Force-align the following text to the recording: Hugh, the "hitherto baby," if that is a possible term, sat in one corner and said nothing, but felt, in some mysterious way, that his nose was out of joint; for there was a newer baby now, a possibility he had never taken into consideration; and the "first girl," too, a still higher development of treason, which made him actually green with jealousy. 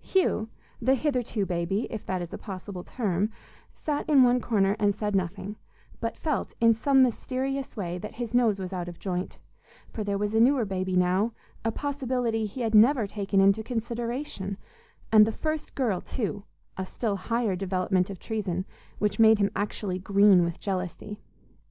Hugh, 0.00 0.48
the 0.80 0.94
"hitherto 0.94 1.44
baby," 1.44 1.86
if 1.90 2.06
that 2.06 2.22
is 2.22 2.32
a 2.32 2.38
possible 2.38 2.82
term, 2.82 3.28
sat 3.70 4.08
in 4.08 4.22
one 4.22 4.40
corner 4.40 4.76
and 4.78 4.94
said 4.96 5.14
nothing, 5.14 5.56
but 6.00 6.16
felt, 6.16 6.54
in 6.58 6.72
some 6.74 7.02
mysterious 7.02 7.76
way, 7.76 7.98
that 7.98 8.14
his 8.14 8.32
nose 8.32 8.58
was 8.58 8.72
out 8.72 8.88
of 8.88 8.98
joint; 8.98 9.40
for 9.90 10.02
there 10.02 10.16
was 10.16 10.32
a 10.32 10.40
newer 10.40 10.64
baby 10.64 10.96
now, 10.96 11.32
a 11.66 11.70
possibility 11.70 12.46
he 12.46 12.62
had 12.62 12.74
never 12.74 13.06
taken 13.06 13.42
into 13.42 13.62
consideration; 13.62 14.56
and 15.12 15.26
the 15.26 15.32
"first 15.32 15.74
girl," 15.74 16.00
too, 16.00 16.44
a 16.78 16.86
still 16.86 17.16
higher 17.16 17.54
development 17.54 18.08
of 18.08 18.18
treason, 18.18 18.64
which 18.98 19.18
made 19.18 19.38
him 19.38 19.50
actually 19.54 19.98
green 19.98 20.44
with 20.44 20.58
jealousy. 20.58 21.20